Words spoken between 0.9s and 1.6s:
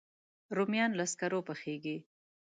له سکرو